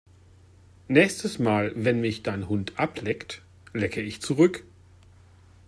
[0.87, 4.63] Nächstes Mal, wenn mich dein Hund ableckt, lecke ich zurück!